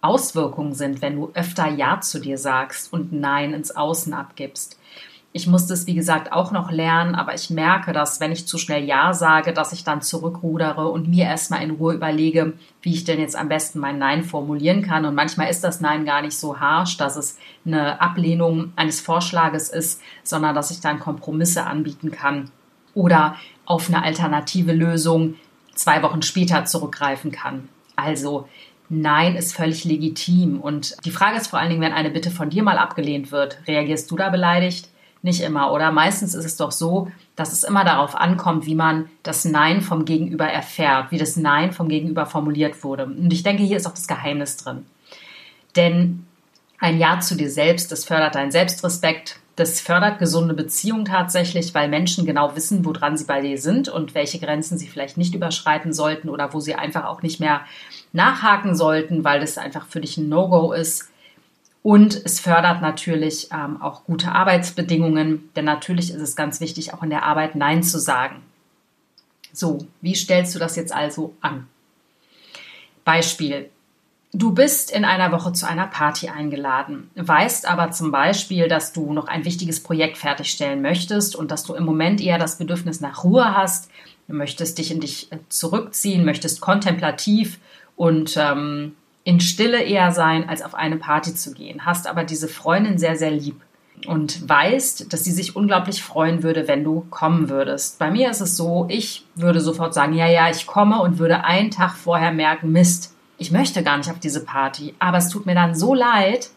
Auswirkungen 0.00 0.74
sind, 0.74 1.00
wenn 1.00 1.16
du 1.16 1.30
öfter 1.34 1.68
Ja 1.68 2.00
zu 2.00 2.20
dir 2.20 2.38
sagst 2.38 2.92
und 2.92 3.12
Nein 3.12 3.52
ins 3.52 3.74
Außen 3.74 4.12
abgibst. 4.14 4.78
Ich 5.34 5.46
musste 5.46 5.72
es, 5.72 5.86
wie 5.86 5.94
gesagt, 5.94 6.30
auch 6.30 6.52
noch 6.52 6.70
lernen, 6.70 7.14
aber 7.14 7.34
ich 7.34 7.48
merke, 7.48 7.92
dass 7.92 8.20
wenn 8.20 8.32
ich 8.32 8.46
zu 8.46 8.58
schnell 8.58 8.84
Ja 8.84 9.14
sage, 9.14 9.54
dass 9.54 9.72
ich 9.72 9.82
dann 9.82 10.02
zurückrudere 10.02 10.88
und 10.88 11.08
mir 11.08 11.24
erstmal 11.24 11.62
in 11.62 11.70
Ruhe 11.70 11.94
überlege, 11.94 12.52
wie 12.82 12.92
ich 12.92 13.04
denn 13.04 13.18
jetzt 13.18 13.36
am 13.36 13.48
besten 13.48 13.78
mein 13.78 13.98
Nein 13.98 14.24
formulieren 14.24 14.82
kann. 14.82 15.06
Und 15.06 15.14
manchmal 15.14 15.48
ist 15.48 15.64
das 15.64 15.80
Nein 15.80 16.04
gar 16.04 16.20
nicht 16.20 16.36
so 16.36 16.60
harsh, 16.60 16.98
dass 16.98 17.16
es 17.16 17.38
eine 17.64 18.00
Ablehnung 18.02 18.74
eines 18.76 19.00
Vorschlages 19.00 19.70
ist, 19.70 20.02
sondern 20.22 20.54
dass 20.54 20.70
ich 20.70 20.80
dann 20.80 21.00
Kompromisse 21.00 21.64
anbieten 21.64 22.10
kann 22.10 22.50
oder 22.94 23.36
auf 23.64 23.88
eine 23.88 24.02
alternative 24.02 24.72
Lösung, 24.72 25.36
zwei 25.74 26.02
Wochen 26.02 26.22
später 26.22 26.64
zurückgreifen 26.64 27.30
kann. 27.30 27.68
Also 27.96 28.48
Nein 28.94 29.36
ist 29.36 29.56
völlig 29.56 29.84
legitim. 29.84 30.60
Und 30.60 30.96
die 31.04 31.10
Frage 31.10 31.38
ist 31.38 31.46
vor 31.48 31.58
allen 31.58 31.70
Dingen, 31.70 31.80
wenn 31.80 31.94
eine 31.94 32.10
Bitte 32.10 32.30
von 32.30 32.50
dir 32.50 32.62
mal 32.62 32.76
abgelehnt 32.76 33.32
wird, 33.32 33.58
reagierst 33.66 34.10
du 34.10 34.16
da 34.16 34.28
beleidigt? 34.28 34.88
Nicht 35.22 35.40
immer, 35.40 35.72
oder? 35.72 35.92
Meistens 35.92 36.34
ist 36.34 36.44
es 36.44 36.56
doch 36.56 36.72
so, 36.72 37.10
dass 37.36 37.52
es 37.52 37.64
immer 37.64 37.84
darauf 37.84 38.14
ankommt, 38.14 38.66
wie 38.66 38.74
man 38.74 39.08
das 39.22 39.44
Nein 39.44 39.80
vom 39.80 40.04
Gegenüber 40.04 40.46
erfährt, 40.46 41.10
wie 41.10 41.16
das 41.16 41.36
Nein 41.36 41.72
vom 41.72 41.88
Gegenüber 41.88 42.26
formuliert 42.26 42.84
wurde. 42.84 43.04
Und 43.06 43.32
ich 43.32 43.42
denke, 43.42 43.62
hier 43.62 43.76
ist 43.76 43.86
auch 43.86 43.94
das 43.94 44.08
Geheimnis 44.08 44.58
drin. 44.58 44.84
Denn 45.76 46.26
ein 46.78 46.98
Ja 46.98 47.20
zu 47.20 47.36
dir 47.36 47.50
selbst, 47.50 47.92
das 47.92 48.04
fördert 48.04 48.34
deinen 48.34 48.50
Selbstrespekt, 48.50 49.38
das 49.62 49.80
fördert 49.80 50.18
gesunde 50.18 50.54
Beziehungen 50.54 51.04
tatsächlich, 51.04 51.72
weil 51.72 51.88
Menschen 51.88 52.26
genau 52.26 52.56
wissen, 52.56 52.84
woran 52.84 53.16
sie 53.16 53.26
bei 53.26 53.40
dir 53.40 53.56
sind 53.58 53.88
und 53.88 54.12
welche 54.12 54.40
Grenzen 54.40 54.76
sie 54.76 54.88
vielleicht 54.88 55.16
nicht 55.16 55.36
überschreiten 55.36 55.92
sollten 55.92 56.28
oder 56.28 56.52
wo 56.52 56.58
sie 56.58 56.74
einfach 56.74 57.04
auch 57.04 57.22
nicht 57.22 57.38
mehr 57.38 57.60
nachhaken 58.12 58.74
sollten, 58.74 59.22
weil 59.22 59.38
das 59.38 59.58
einfach 59.58 59.86
für 59.86 60.00
dich 60.00 60.18
ein 60.18 60.28
No-Go 60.28 60.72
ist. 60.72 61.08
Und 61.84 62.20
es 62.24 62.40
fördert 62.40 62.82
natürlich 62.82 63.50
ähm, 63.52 63.80
auch 63.80 64.04
gute 64.04 64.32
Arbeitsbedingungen, 64.32 65.50
denn 65.54 65.64
natürlich 65.64 66.10
ist 66.10 66.20
es 66.20 66.34
ganz 66.34 66.60
wichtig, 66.60 66.92
auch 66.92 67.04
in 67.04 67.10
der 67.10 67.22
Arbeit 67.22 67.54
Nein 67.54 67.84
zu 67.84 68.00
sagen. 68.00 68.42
So, 69.52 69.86
wie 70.00 70.16
stellst 70.16 70.54
du 70.54 70.58
das 70.58 70.74
jetzt 70.74 70.92
also 70.92 71.34
an? 71.40 71.68
Beispiel. 73.04 73.70
Du 74.34 74.52
bist 74.52 74.90
in 74.90 75.04
einer 75.04 75.30
Woche 75.30 75.52
zu 75.52 75.68
einer 75.68 75.86
Party 75.86 76.30
eingeladen, 76.30 77.10
weißt 77.16 77.68
aber 77.68 77.90
zum 77.90 78.10
Beispiel, 78.10 78.66
dass 78.66 78.94
du 78.94 79.12
noch 79.12 79.28
ein 79.28 79.44
wichtiges 79.44 79.82
Projekt 79.82 80.16
fertigstellen 80.16 80.80
möchtest 80.80 81.36
und 81.36 81.50
dass 81.50 81.64
du 81.64 81.74
im 81.74 81.84
Moment 81.84 82.18
eher 82.18 82.38
das 82.38 82.56
Bedürfnis 82.56 83.02
nach 83.02 83.24
Ruhe 83.24 83.54
hast, 83.54 83.90
du 84.28 84.34
möchtest 84.34 84.78
dich 84.78 84.90
in 84.90 85.00
dich 85.00 85.30
äh, 85.32 85.38
zurückziehen, 85.50 86.24
möchtest 86.24 86.62
kontemplativ 86.62 87.58
und 87.94 88.38
ähm, 88.38 88.94
in 89.22 89.38
Stille 89.38 89.82
eher 89.82 90.12
sein, 90.12 90.48
als 90.48 90.62
auf 90.62 90.74
eine 90.74 90.96
Party 90.96 91.34
zu 91.34 91.52
gehen, 91.52 91.84
hast 91.84 92.06
aber 92.06 92.24
diese 92.24 92.48
Freundin 92.48 92.96
sehr, 92.96 93.16
sehr 93.16 93.30
lieb 93.30 93.60
und 94.06 94.48
weißt, 94.48 95.12
dass 95.12 95.24
sie 95.24 95.30
sich 95.30 95.56
unglaublich 95.56 96.02
freuen 96.02 96.42
würde, 96.42 96.68
wenn 96.68 96.84
du 96.84 97.06
kommen 97.10 97.50
würdest. 97.50 97.98
Bei 97.98 98.10
mir 98.10 98.30
ist 98.30 98.40
es 98.40 98.56
so, 98.56 98.86
ich 98.88 99.26
würde 99.34 99.60
sofort 99.60 99.92
sagen, 99.92 100.14
ja, 100.14 100.26
ja, 100.26 100.48
ich 100.48 100.66
komme 100.66 101.02
und 101.02 101.18
würde 101.18 101.44
einen 101.44 101.70
Tag 101.70 101.96
vorher 101.96 102.32
merken, 102.32 102.72
Mist, 102.72 103.12
ich 103.38 103.50
möchte 103.50 103.82
gar 103.82 103.96
nicht 103.96 104.10
auf 104.10 104.18
diese 104.18 104.44
Party, 104.44 104.94
aber 104.98 105.18
es 105.18 105.28
tut 105.28 105.46
mir 105.46 105.54
dann 105.54 105.74
so 105.74 105.94
leid, 105.94 106.50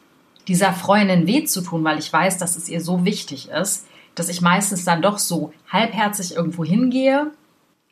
dieser 0.47 0.73
Freundin 0.73 1.27
weh 1.27 1.43
zu 1.45 1.61
tun, 1.61 1.83
weil 1.83 1.97
ich 1.97 2.11
weiß, 2.11 2.37
dass 2.37 2.55
es 2.55 2.69
ihr 2.69 2.81
so 2.81 3.05
wichtig 3.05 3.49
ist, 3.49 3.87
dass 4.13 4.29
ich 4.29 4.41
meistens 4.41 4.85
dann 4.85 5.01
doch 5.01 5.17
so 5.17 5.51
halbherzig 5.71 6.35
irgendwo 6.35 6.63
hingehe 6.63 7.31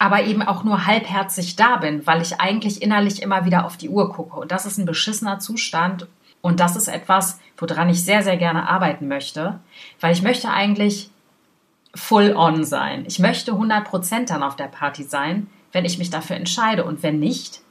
aber 0.04 0.26
eben 0.26 0.42
auch 0.42 0.66
nur 0.66 0.86
halbherzig 0.86 1.56
da 1.56 1.78
bin, 1.78 2.06
weil 2.06 2.22
ich 2.22 2.42
eigentlich 2.42 2.82
innerlich 2.82 3.22
immer 3.22 3.46
wieder 3.46 3.66
auf 3.66 3.78
die 3.78 3.88
Uhr 3.88 4.12
gucke. 4.12 4.38
Und 4.38 4.52
das 4.52 4.66
ist 4.66 4.78
ein 4.78 4.86
beschissener 4.86 5.40
Zustand. 5.40 6.08
Und 6.42 6.60
das 6.60 6.76
ist 6.76 6.90
etwas, 6.90 7.40
woran 7.56 7.88
ich 7.88 8.04
sehr, 8.04 8.22
sehr 8.22 8.36
gerne 8.36 8.68
arbeiten 8.68 9.08
möchte, 9.08 9.62
weil 10.02 10.12
ich 10.12 10.22
möchte 10.22 10.50
eigentlich 10.50 11.10
full 11.96 12.36
on 12.36 12.66
sein. 12.66 13.06
Ich 13.08 13.20
möchte 13.20 13.54
100% 13.54 14.28
dann 14.28 14.44
auf 14.44 14.58
der 14.58 14.68
Party 14.68 15.04
sein, 15.04 15.48
wenn 15.72 15.86
ich 15.86 16.00
mich 16.00 16.10
dafür 16.10 16.36
entscheide. 16.36 16.84
Und 16.84 17.02
wenn 17.02 17.20
nicht, 17.20 17.62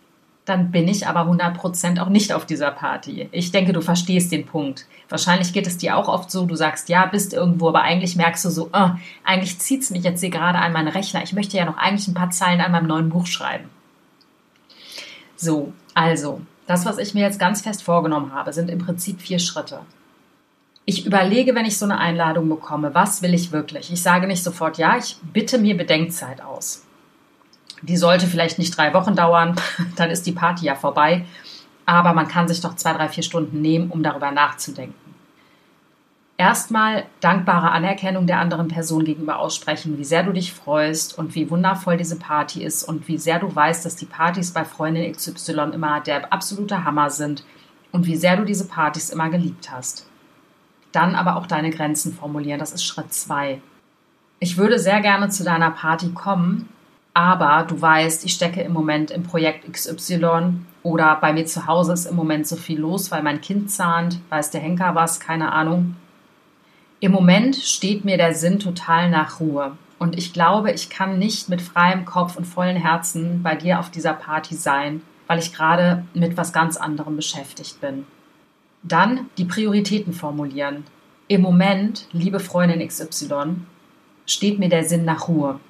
dann 0.45 0.73
bin 0.73 0.89
ich 0.89 1.07
aber 1.07 1.21
100% 1.21 2.01
auch 2.01 2.09
nicht 2.09 2.33
auf 2.33 2.47
dieser 2.47 2.73
Party. 2.73 3.29
Ich 3.31 3.53
denke, 3.53 3.73
du 3.73 3.81
verstehst 3.81 4.33
den 4.33 4.45
Punkt. 4.45 4.87
Wahrscheinlich 5.09 5.53
geht 5.53 5.69
es 5.69 5.79
dir 5.79 5.97
auch 5.97 6.09
oft 6.09 6.31
so, 6.31 6.47
du 6.47 6.57
sagst, 6.57 6.89
ja, 6.89 7.07
bist 7.07 7.33
irgendwo, 7.33 7.69
aber 7.69 7.83
eigentlich 7.83 8.17
merkst 8.17 8.45
du 8.45 8.51
so, 8.51 8.69
oh, 8.73 8.91
eigentlich 9.25 9.59
zieht 9.61 9.83
es 9.83 9.91
mich 9.91 10.03
jetzt 10.03 10.21
hier 10.21 10.31
gerade 10.31 10.59
an 10.59 10.73
meinen 10.73 10.89
Rechner. 10.89 11.23
Ich 11.23 11.33
möchte 11.33 11.57
ja 11.57 11.65
noch 11.65 11.77
eigentlich 11.77 12.09
ein 12.09 12.15
paar 12.15 12.31
Zeilen 12.31 12.61
an 12.61 12.73
meinem 12.73 12.89
neuen 12.89 13.09
Buch 13.09 13.27
schreiben. 13.27 13.69
So, 15.37 15.73
also, 15.95 16.41
das, 16.67 16.87
was 16.87 16.99
ich 16.99 17.15
mir 17.15 17.23
jetzt 17.23 17.39
ganz 17.39 17.61
fest 17.61 17.83
vorgenommen 17.83 18.33
habe, 18.33 18.53
sind 18.53 18.71
im 18.71 18.79
Prinzip 18.79 19.21
vier 19.21 19.39
Schritte. 19.39 19.81
Ich 20.85 21.07
überlege, 21.07 21.55
wenn 21.55 21.67
ich 21.67 21.79
so 21.79 21.85
eine 21.85 21.99
Einladung 21.99 22.49
bekomme, 22.49 22.95
was 22.95 23.23
will 23.23 23.35
ich 23.35 23.53
wirklich? 23.53 23.93
Ich 23.93 24.03
sage 24.03 24.27
nicht 24.27 24.43
sofort 24.43 24.79
ja, 24.79 24.97
ich 24.99 25.17
bitte 25.33 25.59
mir 25.59 25.77
Bedenkzeit 25.77 26.41
aus. 26.41 26.85
Die 27.83 27.97
sollte 27.97 28.27
vielleicht 28.27 28.59
nicht 28.59 28.77
drei 28.77 28.95
Wochen 28.95 29.15
dauern, 29.15 29.57
dann 29.97 30.11
ist 30.11 30.27
die 30.27 30.33
Party 30.33 30.67
ja 30.67 30.75
vorbei. 30.75 31.27
Aber 31.85 32.13
man 32.13 32.29
kann 32.29 32.49
sich 32.49 32.61
doch 32.61 32.77
zwei, 32.77 32.93
drei, 32.93 33.09
vier 33.09 33.25
Stunden 33.25 33.61
nehmen, 33.61 33.91
um 33.91 34.03
darüber 34.03 34.31
nachzudenken. 34.31 34.95
Erstmal 36.39 37.05
dankbare 37.21 37.71
Anerkennung 37.71 38.27
der 38.27 38.39
anderen 38.39 38.69
Person 38.69 39.05
gegenüber 39.05 39.39
aussprechen, 39.39 39.99
wie 39.99 40.05
sehr 40.05 40.23
du 40.23 40.33
dich 40.33 40.53
freust 40.53 41.17
und 41.17 41.35
wie 41.35 41.51
wundervoll 41.51 41.97
diese 41.97 42.19
Party 42.19 42.65
ist 42.65 42.83
und 42.85 43.07
wie 43.07 43.19
sehr 43.19 43.39
du 43.39 43.55
weißt, 43.55 43.85
dass 43.85 43.97
die 43.97 44.07
Partys 44.07 44.53
bei 44.53 44.65
Freundin 44.65 45.13
XY 45.13 45.71
immer 45.73 46.01
der 46.01 46.33
absolute 46.33 46.85
Hammer 46.85 47.11
sind 47.11 47.45
und 47.93 48.07
wie 48.07 48.17
sehr 48.17 48.37
du 48.37 48.45
diese 48.45 48.67
Partys 48.67 49.11
immer 49.11 49.29
geliebt 49.29 49.71
hast. 49.71 50.09
Dann 50.91 51.15
aber 51.15 51.37
auch 51.37 51.47
deine 51.47 51.71
Grenzen 51.71 52.13
formulieren, 52.13 52.59
das 52.59 52.73
ist 52.73 52.85
Schritt 52.85 53.13
zwei. 53.13 53.61
Ich 54.41 54.57
würde 54.57 54.79
sehr 54.81 55.01
gerne 55.01 55.29
zu 55.29 55.45
deiner 55.45 55.71
Party 55.71 56.11
kommen, 56.13 56.69
aber 57.15 57.67
du 57.69 57.81
weißt, 57.81 58.25
ich 58.25 58.33
stecke 58.33 58.63
im 58.63 58.73
Moment 58.73 59.11
im 59.11 59.23
Projekt 59.23 59.71
XY 59.71 60.55
oder 60.83 61.17
bei 61.17 61.33
mir 61.33 61.45
zu 61.45 61.67
Hause 61.67 61.93
ist 61.93 62.07
im 62.07 62.17
Moment 62.17 62.47
so 62.47 62.57
viel 62.57 62.81
los, 62.81 63.11
weil 63.11 63.23
mein 63.23 63.41
Kind 63.41 63.71
zahnt, 63.71 64.19
weiß 64.31 64.51
der 64.51 64.61
Henker 64.61 64.95
was, 64.95 65.21
keine 65.21 65.53
Ahnung. 65.53 65.97
Im 67.01 67.13
Moment 67.13 67.57
steht 67.57 68.05
mir 68.05 68.17
der 68.17 68.35
Sinn 68.35 68.59
total 68.59 69.11
nach 69.11 69.41
Ruhe. 69.41 69.77
Und 69.99 70.17
ich 70.17 70.33
glaube, 70.33 70.73
ich 70.73 70.89
kann 70.91 71.19
nicht 71.19 71.49
mit 71.49 71.63
freiem 71.63 72.05
Kopf 72.05 72.37
und 72.37 72.45
vollen 72.45 72.77
Herzen 72.77 73.43
bei 73.43 73.55
dir 73.55 73.79
auf 73.79 73.91
dieser 73.91 74.15
Party 74.15 74.55
sein, 74.55 75.03
weil 75.27 75.39
ich 75.39 75.53
gerade 75.53 76.05
mit 76.15 76.37
was 76.37 76.53
ganz 76.53 76.77
anderem 76.77 77.17
beschäftigt 77.17 77.81
bin. 77.81 78.07
Dann 78.83 79.27
die 79.39 79.45
Prioritäten 79.45 80.13
formulieren. 80.13 80.85
Im 81.29 81.43
Moment, 81.43 82.09
liebe 82.13 82.41
Freundin 82.41 82.87
XY, 82.87 83.57
steht 84.27 84.59
mir 84.59 84.69
der 84.69 84.85
Sinn 84.85 85.05
nach 85.05 85.29
Ruhe 85.29 85.61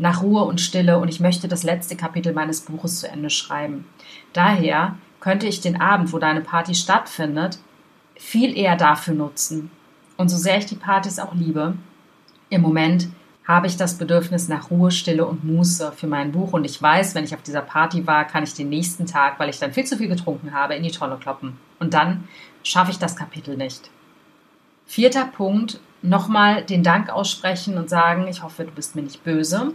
nach 0.00 0.22
Ruhe 0.22 0.44
und 0.44 0.60
Stille 0.60 0.98
und 0.98 1.08
ich 1.08 1.20
möchte 1.20 1.46
das 1.46 1.62
letzte 1.62 1.94
Kapitel 1.94 2.32
meines 2.32 2.62
Buches 2.62 3.00
zu 3.00 3.08
Ende 3.08 3.30
schreiben. 3.30 3.84
Daher 4.32 4.96
könnte 5.20 5.46
ich 5.46 5.60
den 5.60 5.80
Abend, 5.80 6.12
wo 6.12 6.18
deine 6.18 6.40
Party 6.40 6.74
stattfindet, 6.74 7.58
viel 8.16 8.56
eher 8.56 8.76
dafür 8.76 9.14
nutzen. 9.14 9.70
Und 10.16 10.30
so 10.30 10.38
sehr 10.38 10.58
ich 10.58 10.66
die 10.66 10.76
Partys 10.76 11.18
auch 11.18 11.34
liebe, 11.34 11.74
im 12.48 12.62
Moment 12.62 13.08
habe 13.46 13.66
ich 13.66 13.76
das 13.76 13.98
Bedürfnis 13.98 14.48
nach 14.48 14.70
Ruhe, 14.70 14.90
Stille 14.90 15.26
und 15.26 15.44
Muße 15.44 15.92
für 15.92 16.06
mein 16.06 16.32
Buch 16.32 16.52
und 16.52 16.64
ich 16.64 16.80
weiß, 16.80 17.14
wenn 17.14 17.24
ich 17.24 17.34
auf 17.34 17.42
dieser 17.42 17.62
Party 17.62 18.06
war, 18.06 18.24
kann 18.24 18.44
ich 18.44 18.54
den 18.54 18.68
nächsten 18.70 19.06
Tag, 19.06 19.38
weil 19.38 19.50
ich 19.50 19.58
dann 19.58 19.72
viel 19.72 19.84
zu 19.84 19.98
viel 19.98 20.08
getrunken 20.08 20.54
habe, 20.54 20.74
in 20.74 20.82
die 20.82 20.90
Tonne 20.90 21.18
kloppen. 21.18 21.58
Und 21.78 21.92
dann 21.92 22.28
schaffe 22.62 22.90
ich 22.90 22.98
das 22.98 23.16
Kapitel 23.16 23.56
nicht. 23.56 23.90
Vierter 24.86 25.26
Punkt, 25.26 25.80
nochmal 26.02 26.64
den 26.64 26.82
Dank 26.82 27.10
aussprechen 27.10 27.76
und 27.76 27.90
sagen, 27.90 28.28
ich 28.28 28.42
hoffe, 28.42 28.64
du 28.64 28.70
bist 28.70 28.96
mir 28.96 29.02
nicht 29.02 29.24
böse. 29.24 29.72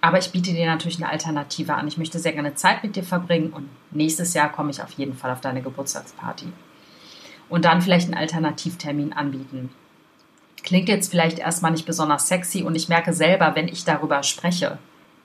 Aber 0.00 0.18
ich 0.18 0.30
biete 0.30 0.52
dir 0.52 0.66
natürlich 0.66 0.98
eine 0.98 1.10
Alternative 1.10 1.74
an. 1.74 1.88
Ich 1.88 1.98
möchte 1.98 2.18
sehr 2.18 2.32
gerne 2.32 2.54
Zeit 2.54 2.84
mit 2.84 2.94
dir 2.94 3.02
verbringen 3.02 3.52
und 3.52 3.68
nächstes 3.90 4.34
Jahr 4.34 4.50
komme 4.50 4.70
ich 4.70 4.82
auf 4.82 4.92
jeden 4.92 5.14
Fall 5.14 5.32
auf 5.32 5.40
deine 5.40 5.62
Geburtstagsparty. 5.62 6.46
Und 7.48 7.64
dann 7.64 7.82
vielleicht 7.82 8.06
einen 8.06 8.18
Alternativtermin 8.18 9.12
anbieten. 9.12 9.70
Klingt 10.62 10.88
jetzt 10.88 11.10
vielleicht 11.10 11.38
erstmal 11.38 11.72
nicht 11.72 11.86
besonders 11.86 12.28
sexy 12.28 12.62
und 12.62 12.74
ich 12.74 12.88
merke 12.88 13.12
selber, 13.12 13.54
wenn 13.54 13.68
ich 13.68 13.84
darüber 13.84 14.22
spreche, 14.22 14.78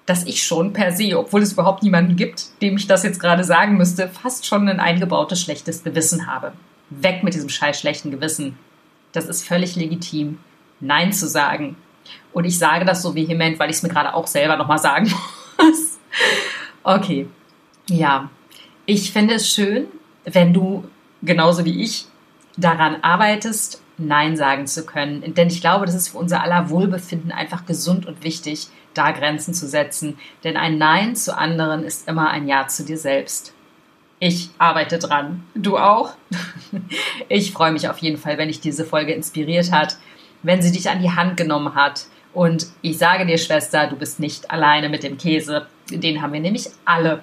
dass 0.06 0.26
ich 0.26 0.44
schon 0.44 0.74
per 0.74 0.92
se, 0.92 1.18
obwohl 1.18 1.42
es 1.42 1.54
überhaupt 1.54 1.84
niemanden 1.84 2.16
gibt, 2.16 2.62
dem 2.62 2.78
ich 2.78 2.88
das 2.88 3.04
jetzt 3.04 3.20
gerade 3.20 3.44
sagen 3.44 3.78
müsste, 3.78 4.10
fast 4.10 4.46
schon 4.46 4.68
ein 4.68 4.80
eingebautes 4.80 5.40
schlechtes 5.40 5.84
Gewissen 5.84 6.28
habe. 6.28 6.54
Weg 6.90 7.24
mit 7.24 7.34
diesem 7.34 7.50
scheiß 7.50 7.80
schlechten 7.80 8.12
Gewissen. 8.12 8.58
Das 9.12 9.26
ist 9.26 9.48
völlig 9.48 9.76
legitim, 9.76 10.40
Nein 10.80 11.14
zu 11.14 11.28
sagen 11.28 11.78
und 12.34 12.46
ich 12.46 12.58
sage 12.58 12.86
das 12.86 13.02
so 13.02 13.16
vehement, 13.16 13.60
weil 13.60 13.70
ich 13.70 13.78
es 13.78 13.84
mir 13.84 13.90
gerade 13.90 14.14
auch 14.14 14.28
selber 14.28 14.58
nochmal 14.58 14.80
sagen 14.80 15.12
muss. 15.58 16.00
Okay. 16.84 17.28
Ja. 17.90 18.30
Ich 18.86 19.12
finde 19.12 19.36
es 19.36 19.50
schön, 19.50 19.88
wenn 20.26 20.54
du 20.54 20.84
genauso 21.22 21.64
wie 21.66 21.84
ich 21.84 22.06
daran 22.58 22.98
arbeitest, 23.02 23.82
Nein 23.98 24.36
sagen 24.36 24.68
zu 24.68 24.86
können. 24.86 25.34
Denn 25.36 25.48
ich 25.48 25.62
glaube, 25.62 25.86
das 25.86 25.96
ist 25.96 26.10
für 26.10 26.18
unser 26.18 26.42
aller 26.42 26.70
Wohlbefinden 26.70 27.32
einfach 27.32 27.66
gesund 27.66 28.06
und 28.06 28.24
wichtig, 28.24 28.68
da 28.94 29.12
Grenzen 29.12 29.54
zu 29.54 29.68
setzen. 29.68 30.18
Denn 30.44 30.58
ein 30.58 30.78
Nein 30.78 31.16
zu 31.16 31.38
anderen 31.38 31.84
ist 31.84 32.08
immer 32.08 32.30
ein 32.30 32.48
Ja 32.48 32.68
zu 32.68 32.84
dir 32.84 32.98
selbst. 32.98 33.54
Ich 34.20 34.50
arbeite 34.58 35.00
dran. 35.00 35.44
Du 35.56 35.78
auch? 35.78 36.14
Ich 37.30 37.52
freue 37.52 37.72
mich 37.72 37.88
auf 37.88 38.00
jeden 38.00 38.18
Fall, 38.18 38.38
wenn 38.38 38.48
dich 38.48 38.60
diese 38.60 38.84
Folge 38.84 39.14
inspiriert 39.14 39.72
hat, 39.72 39.98
wenn 40.44 40.62
sie 40.62 40.72
dich 40.72 40.90
an 40.90 41.02
die 41.02 41.12
Hand 41.12 41.38
genommen 41.38 41.76
hat, 41.76 42.06
und 42.34 42.68
ich 42.82 42.98
sage 42.98 43.26
dir, 43.26 43.38
Schwester, 43.38 43.88
du 43.88 43.96
bist 43.96 44.20
nicht 44.20 44.50
alleine 44.50 44.90
mit 44.90 45.04
dem 45.04 45.18
Käse. 45.18 45.68
Den 45.92 46.22
haben 46.22 46.34
wir 46.34 46.40
nämlich 46.40 46.70
alle. 46.84 47.22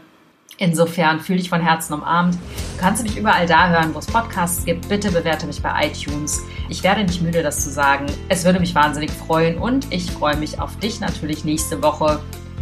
Insofern 0.57 1.21
fühle 1.21 1.39
dich 1.39 1.49
von 1.49 1.61
Herzen 1.61 1.95
umarmt. 1.95 2.35
Du 2.35 2.81
kannst 2.81 3.03
mich 3.03 3.17
überall 3.17 3.47
da 3.47 3.71
hören, 3.71 3.95
wo 3.95 3.99
es 3.99 4.07
Podcasts 4.07 4.65
gibt. 4.65 4.89
Bitte 4.89 5.11
bewerte 5.11 5.47
mich 5.47 5.63
bei 5.63 5.87
iTunes. 5.87 6.45
Ich 6.69 6.83
werde 6.83 7.03
nicht 7.03 7.23
müde, 7.23 7.43
das 7.43 7.65
zu 7.65 7.71
sagen. 7.71 8.07
Es 8.29 8.45
würde 8.45 8.61
mich 8.61 8.75
wahnsinnig 8.75 9.11
freuen 9.11 9.59
und 9.59 9.93
ich 9.93 10.11
freue 10.11 10.37
mich 10.37 10.61
auf 10.61 10.77
dich 10.79 11.01
natürlich 11.01 11.45
nächste 11.45 11.83
Woche, 11.83 12.21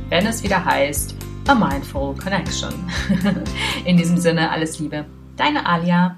wenn 0.08 0.26
es 0.26 0.42
wieder 0.42 0.64
heißt 0.64 1.16
A 1.48 1.54
Mindful 1.54 2.14
Connection. 2.14 2.72
In 3.84 3.96
diesem 3.96 4.16
Sinne, 4.16 4.50
alles 4.50 4.78
Liebe. 4.78 5.04
Deine 5.36 5.66
Alia. 5.66 6.16